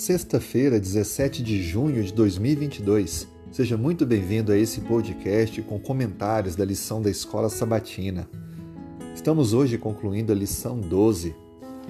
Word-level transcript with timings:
Sexta-feira, 0.00 0.80
17 0.80 1.42
de 1.42 1.62
junho 1.62 2.02
de 2.02 2.10
2022. 2.14 3.28
Seja 3.52 3.76
muito 3.76 4.06
bem-vindo 4.06 4.50
a 4.50 4.56
esse 4.56 4.80
podcast 4.80 5.60
com 5.60 5.78
comentários 5.78 6.56
da 6.56 6.64
lição 6.64 7.02
da 7.02 7.10
Escola 7.10 7.50
Sabatina. 7.50 8.26
Estamos 9.14 9.52
hoje 9.52 9.76
concluindo 9.76 10.32
a 10.32 10.34
lição 10.34 10.80
12. 10.80 11.36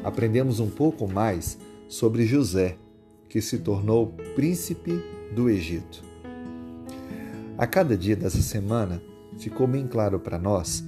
Aprendemos 0.03 0.59
um 0.59 0.69
pouco 0.69 1.07
mais 1.07 1.57
sobre 1.89 2.27
José, 2.27 2.77
que 3.29 3.41
se 3.41 3.59
tornou 3.59 4.09
príncipe 4.35 5.01
do 5.33 5.49
Egito. 5.49 6.03
A 7.57 7.65
cada 7.65 7.97
dia 7.97 8.17
dessa 8.17 8.43
semana, 8.43 9.01
ficou 9.39 9.69
bem 9.69 9.87
claro 9.87 10.19
para 10.19 10.37
nós 10.37 10.83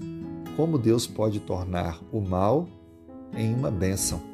como 0.57 0.77
Deus 0.77 1.07
pode 1.07 1.39
tornar 1.39 2.03
o 2.11 2.21
mal 2.21 2.67
em 3.33 3.55
uma 3.55 3.71
bênção. 3.71 4.32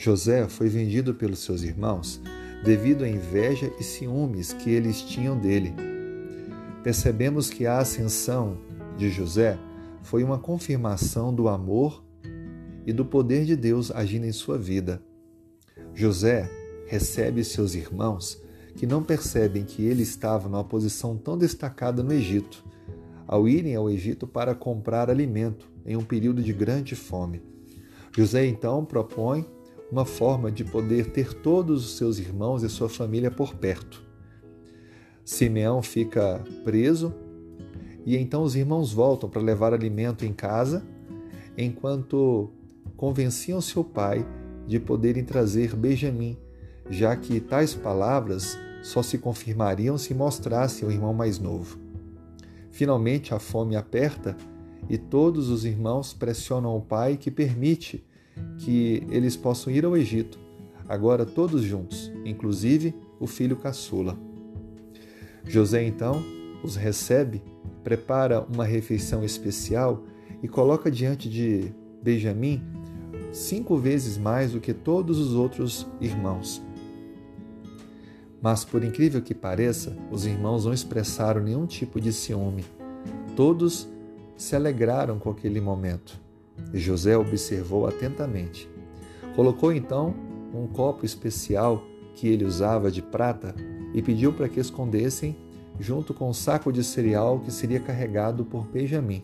José 0.00 0.48
foi 0.48 0.70
vendido 0.70 1.12
pelos 1.12 1.40
seus 1.40 1.62
irmãos 1.62 2.22
devido 2.64 3.04
à 3.04 3.08
inveja 3.08 3.70
e 3.78 3.84
ciúmes 3.84 4.50
que 4.50 4.70
eles 4.70 5.02
tinham 5.02 5.38
dele. 5.38 5.74
Percebemos 6.82 7.50
que 7.50 7.66
a 7.66 7.76
ascensão 7.76 8.56
de 8.96 9.10
José 9.10 9.58
foi 10.02 10.24
uma 10.24 10.38
confirmação 10.38 11.34
do 11.34 11.48
amor 11.48 12.02
e 12.86 12.94
do 12.94 13.04
poder 13.04 13.44
de 13.44 13.54
Deus 13.54 13.90
agindo 13.90 14.24
em 14.24 14.32
sua 14.32 14.56
vida. 14.56 15.02
José 15.94 16.50
recebe 16.86 17.44
seus 17.44 17.74
irmãos 17.74 18.42
que 18.76 18.86
não 18.86 19.02
percebem 19.02 19.64
que 19.64 19.84
ele 19.84 20.02
estava 20.02 20.48
numa 20.48 20.64
posição 20.64 21.14
tão 21.14 21.36
destacada 21.36 22.02
no 22.02 22.14
Egito, 22.14 22.64
ao 23.26 23.46
irem 23.46 23.76
ao 23.76 23.90
Egito 23.90 24.26
para 24.26 24.54
comprar 24.54 25.10
alimento 25.10 25.70
em 25.84 25.94
um 25.94 26.02
período 26.02 26.42
de 26.42 26.54
grande 26.54 26.96
fome. 26.96 27.42
José 28.16 28.46
então 28.46 28.82
propõe 28.82 29.44
uma 29.90 30.04
forma 30.04 30.50
de 30.50 30.64
poder 30.64 31.10
ter 31.10 31.34
todos 31.34 31.84
os 31.84 31.96
seus 31.96 32.18
irmãos 32.18 32.62
e 32.62 32.68
sua 32.68 32.88
família 32.88 33.30
por 33.30 33.54
perto. 33.54 34.02
Simeão 35.24 35.82
fica 35.82 36.42
preso 36.64 37.12
e 38.06 38.16
então 38.16 38.42
os 38.42 38.54
irmãos 38.54 38.92
voltam 38.92 39.28
para 39.28 39.42
levar 39.42 39.74
alimento 39.74 40.24
em 40.24 40.32
casa, 40.32 40.84
enquanto 41.56 42.50
convenciam 42.96 43.60
seu 43.60 43.84
pai 43.84 44.26
de 44.66 44.78
poderem 44.78 45.24
trazer 45.24 45.74
Benjamim, 45.74 46.36
já 46.88 47.14
que 47.16 47.40
tais 47.40 47.74
palavras 47.74 48.58
só 48.82 49.02
se 49.02 49.18
confirmariam 49.18 49.98
se 49.98 50.14
mostrassem 50.14 50.88
o 50.88 50.90
irmão 50.90 51.12
mais 51.12 51.38
novo. 51.38 51.78
Finalmente 52.70 53.34
a 53.34 53.38
fome 53.38 53.76
aperta 53.76 54.36
e 54.88 54.96
todos 54.96 55.50
os 55.50 55.64
irmãos 55.64 56.14
pressionam 56.14 56.76
o 56.76 56.80
pai 56.80 57.16
que 57.16 57.30
permite 57.30 58.04
que 58.58 59.06
eles 59.10 59.36
possam 59.36 59.72
ir 59.72 59.84
ao 59.84 59.96
Egito, 59.96 60.38
agora 60.88 61.24
todos 61.24 61.62
juntos, 61.62 62.10
inclusive 62.24 62.94
o 63.18 63.26
filho 63.26 63.56
caçula. 63.56 64.18
José 65.44 65.84
então 65.84 66.22
os 66.62 66.76
recebe, 66.76 67.42
prepara 67.82 68.40
uma 68.52 68.64
refeição 68.64 69.24
especial 69.24 70.04
e 70.42 70.48
coloca 70.48 70.90
diante 70.90 71.28
de 71.28 71.72
Benjamim 72.02 72.62
cinco 73.32 73.76
vezes 73.76 74.18
mais 74.18 74.52
do 74.52 74.60
que 74.60 74.74
todos 74.74 75.18
os 75.18 75.34
outros 75.34 75.86
irmãos. 76.00 76.62
Mas, 78.42 78.64
por 78.64 78.82
incrível 78.82 79.20
que 79.20 79.34
pareça, 79.34 79.96
os 80.10 80.24
irmãos 80.24 80.64
não 80.64 80.72
expressaram 80.72 81.42
nenhum 81.42 81.66
tipo 81.66 82.00
de 82.00 82.12
ciúme. 82.12 82.64
Todos 83.36 83.86
se 84.36 84.56
alegraram 84.56 85.18
com 85.18 85.30
aquele 85.30 85.60
momento. 85.60 86.18
José 86.72 87.16
observou 87.16 87.86
atentamente. 87.86 88.68
Colocou 89.34 89.72
então 89.72 90.14
um 90.54 90.66
copo 90.66 91.04
especial 91.04 91.82
que 92.14 92.28
ele 92.28 92.44
usava 92.44 92.90
de 92.90 93.02
prata 93.02 93.54
e 93.94 94.02
pediu 94.02 94.32
para 94.32 94.48
que 94.48 94.60
escondessem 94.60 95.36
junto 95.78 96.12
com 96.12 96.26
o 96.26 96.30
um 96.30 96.34
saco 96.34 96.72
de 96.72 96.84
cereal 96.84 97.40
que 97.40 97.50
seria 97.50 97.80
carregado 97.80 98.44
por 98.44 98.66
Benjamim. 98.66 99.22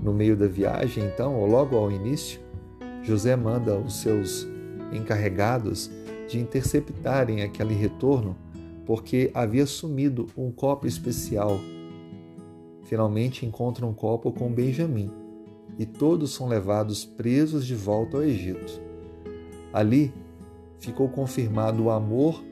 No 0.00 0.14
meio 0.14 0.36
da 0.36 0.46
viagem, 0.46 1.04
então, 1.04 1.36
ou 1.36 1.46
logo 1.46 1.76
ao 1.76 1.90
início, 1.90 2.40
José 3.02 3.36
manda 3.36 3.76
os 3.76 4.00
seus 4.00 4.46
encarregados 4.92 5.90
de 6.28 6.38
interceptarem 6.38 7.42
aquele 7.42 7.74
retorno, 7.74 8.36
porque 8.86 9.30
havia 9.34 9.66
sumido 9.66 10.26
um 10.36 10.50
copo 10.50 10.86
especial. 10.86 11.60
Finalmente 12.84 13.44
encontram 13.44 13.90
um 13.90 13.94
copo 13.94 14.32
com 14.32 14.50
Benjamim 14.50 15.10
e 15.80 15.86
todos 15.86 16.34
são 16.34 16.46
levados 16.46 17.06
presos 17.06 17.66
de 17.66 17.74
volta 17.74 18.18
ao 18.18 18.22
Egito. 18.22 18.82
Ali 19.72 20.12
ficou 20.78 21.08
confirmado 21.08 21.84
o 21.84 21.90
amor 21.90 22.44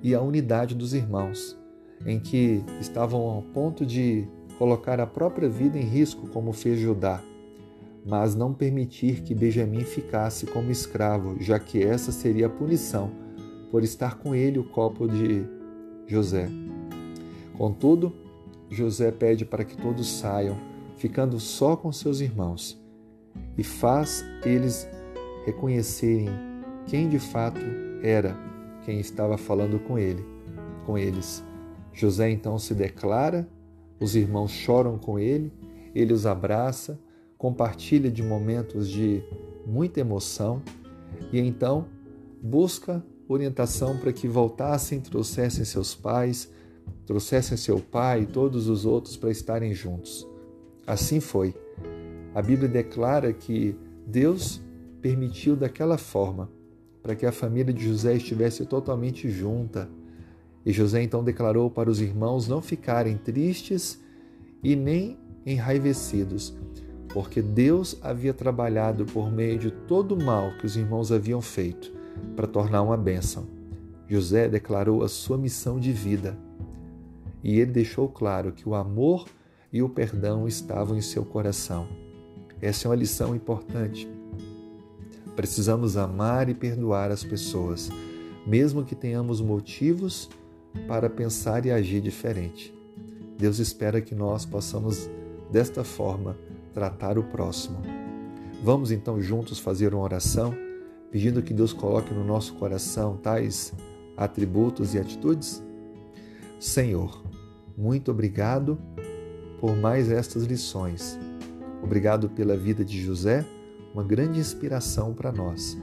e 0.00 0.14
a 0.14 0.22
unidade 0.22 0.76
dos 0.76 0.94
irmãos, 0.94 1.58
em 2.06 2.20
que 2.20 2.62
estavam 2.80 3.20
ao 3.22 3.42
ponto 3.42 3.84
de 3.84 4.28
colocar 4.60 5.00
a 5.00 5.08
própria 5.08 5.48
vida 5.48 5.76
em 5.76 5.82
risco, 5.82 6.28
como 6.28 6.52
fez 6.52 6.78
Judá, 6.78 7.20
mas 8.06 8.36
não 8.36 8.54
permitir 8.54 9.22
que 9.22 9.34
Benjamim 9.34 9.82
ficasse 9.82 10.46
como 10.46 10.70
escravo, 10.70 11.36
já 11.40 11.58
que 11.58 11.82
essa 11.82 12.12
seria 12.12 12.46
a 12.46 12.50
punição 12.50 13.10
por 13.72 13.82
estar 13.82 14.18
com 14.18 14.36
ele 14.36 14.56
o 14.56 14.64
copo 14.64 15.08
de 15.08 15.44
José. 16.06 16.48
Contudo, 17.56 18.12
José 18.70 19.10
pede 19.10 19.44
para 19.44 19.64
que 19.64 19.76
todos 19.76 20.08
saiam 20.08 20.77
ficando 20.98 21.40
só 21.40 21.76
com 21.76 21.90
seus 21.90 22.20
irmãos, 22.20 22.78
e 23.56 23.62
faz 23.62 24.24
eles 24.44 24.88
reconhecerem 25.46 26.28
quem 26.86 27.08
de 27.08 27.18
fato 27.18 27.60
era 28.02 28.36
quem 28.84 29.00
estava 29.00 29.36
falando 29.36 29.78
com 29.78 29.98
ele, 29.98 30.24
com 30.84 30.98
eles. 30.98 31.44
José 31.92 32.30
então 32.30 32.58
se 32.58 32.74
declara, 32.74 33.48
os 34.00 34.14
irmãos 34.14 34.50
choram 34.50 34.98
com 34.98 35.18
ele, 35.18 35.52
ele 35.94 36.12
os 36.12 36.26
abraça, 36.26 36.98
compartilha 37.36 38.10
de 38.10 38.22
momentos 38.22 38.88
de 38.88 39.22
muita 39.66 40.00
emoção 40.00 40.62
e 41.32 41.38
então 41.38 41.86
busca 42.42 43.04
orientação 43.28 43.98
para 43.98 44.12
que 44.12 44.26
voltassem, 44.26 45.00
trouxessem 45.00 45.64
seus 45.64 45.94
pais, 45.94 46.50
trouxessem 47.06 47.56
seu 47.56 47.78
pai 47.78 48.22
e 48.22 48.26
todos 48.26 48.68
os 48.68 48.86
outros 48.86 49.16
para 49.16 49.30
estarem 49.30 49.74
juntos. 49.74 50.26
Assim 50.88 51.20
foi. 51.20 51.54
A 52.34 52.40
Bíblia 52.40 52.66
declara 52.66 53.30
que 53.30 53.76
Deus 54.06 54.58
permitiu 55.02 55.54
daquela 55.54 55.98
forma 55.98 56.50
para 57.02 57.14
que 57.14 57.26
a 57.26 57.30
família 57.30 57.74
de 57.74 57.84
José 57.84 58.16
estivesse 58.16 58.64
totalmente 58.64 59.28
junta. 59.28 59.86
E 60.64 60.72
José 60.72 61.02
então 61.02 61.22
declarou 61.22 61.70
para 61.70 61.90
os 61.90 62.00
irmãos 62.00 62.48
não 62.48 62.62
ficarem 62.62 63.18
tristes 63.18 64.02
e 64.62 64.74
nem 64.74 65.18
enraivecidos, 65.44 66.56
porque 67.12 67.42
Deus 67.42 67.98
havia 68.00 68.32
trabalhado 68.32 69.04
por 69.04 69.30
meio 69.30 69.58
de 69.58 69.70
todo 69.70 70.14
o 70.14 70.24
mal 70.24 70.56
que 70.58 70.64
os 70.64 70.74
irmãos 70.74 71.12
haviam 71.12 71.42
feito 71.42 71.92
para 72.34 72.46
tornar 72.46 72.80
uma 72.80 72.96
bênção. 72.96 73.46
José 74.08 74.48
declarou 74.48 75.04
a 75.04 75.08
sua 75.08 75.36
missão 75.36 75.78
de 75.78 75.92
vida 75.92 76.34
e 77.44 77.60
ele 77.60 77.72
deixou 77.72 78.08
claro 78.08 78.52
que 78.52 78.66
o 78.66 78.74
amor 78.74 79.26
e 79.72 79.82
o 79.82 79.88
perdão 79.88 80.48
estavam 80.48 80.96
em 80.96 81.00
seu 81.00 81.24
coração. 81.24 81.86
Essa 82.60 82.86
é 82.86 82.90
uma 82.90 82.96
lição 82.96 83.34
importante. 83.34 84.08
Precisamos 85.36 85.96
amar 85.96 86.48
e 86.48 86.54
perdoar 86.54 87.10
as 87.10 87.22
pessoas, 87.22 87.90
mesmo 88.46 88.84
que 88.84 88.94
tenhamos 88.94 89.40
motivos 89.40 90.28
para 90.86 91.08
pensar 91.08 91.64
e 91.66 91.70
agir 91.70 92.00
diferente. 92.00 92.74
Deus 93.38 93.58
espera 93.58 94.00
que 94.00 94.14
nós 94.14 94.44
possamos, 94.44 95.08
desta 95.50 95.84
forma, 95.84 96.36
tratar 96.74 97.18
o 97.18 97.22
próximo. 97.22 97.78
Vamos 98.62 98.90
então 98.90 99.20
juntos 99.20 99.60
fazer 99.60 99.94
uma 99.94 100.02
oração, 100.02 100.52
pedindo 101.10 101.42
que 101.42 101.54
Deus 101.54 101.72
coloque 101.72 102.12
no 102.12 102.24
nosso 102.24 102.54
coração 102.54 103.16
tais 103.16 103.72
atributos 104.16 104.94
e 104.94 104.98
atitudes? 104.98 105.62
Senhor, 106.58 107.22
muito 107.76 108.10
obrigado 108.10 108.76
por 109.60 109.76
mais 109.76 110.10
estas 110.10 110.44
lições. 110.44 111.18
Obrigado 111.82 112.28
pela 112.28 112.56
vida 112.56 112.84
de 112.84 113.00
José, 113.00 113.44
uma 113.92 114.02
grande 114.02 114.38
inspiração 114.38 115.14
para 115.14 115.32
nós. 115.32 115.76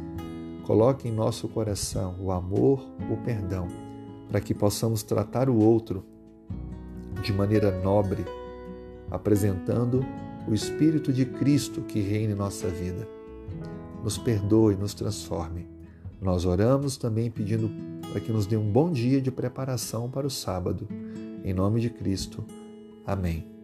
Coloque 0.63 1.07
em 1.07 1.12
nosso 1.12 1.48
coração 1.48 2.16
o 2.19 2.31
amor, 2.31 2.86
o 3.12 3.18
perdão, 3.18 3.68
para 4.27 4.42
que 4.42 4.54
possamos 4.54 5.04
tratar 5.04 5.50
o 5.50 5.57
outro 5.57 6.04
de 7.22 7.31
maneira 7.31 7.72
nobre, 7.81 8.25
apresentando 9.10 10.06
o 10.48 10.54
Espírito 10.54 11.12
de 11.12 11.25
Cristo 11.25 11.81
que 11.81 12.00
reina 12.00 12.33
em 12.33 12.36
nossa 12.36 12.68
vida. 12.68 13.07
Nos 14.04 14.18
perdoe, 14.18 14.75
nos 14.75 14.94
transforme. 14.94 15.68
Nós 16.21 16.45
oramos 16.45 16.98
também 16.98 17.30
pedindo 17.30 17.69
para 18.12 18.19
que 18.19 18.31
nos 18.31 18.45
dê 18.45 18.56
um 18.56 18.71
bom 18.71 18.92
dia 18.92 19.21
de 19.21 19.31
preparação 19.31 20.10
para 20.10 20.28
o 20.28 20.30
sábado. 20.30 20.88
Em 21.44 21.54
nome 21.54 21.81
de 21.81 21.89
Cristo. 21.89 22.44
Amém. 23.06 23.55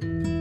Thank 0.00 0.26
you. 0.26 0.39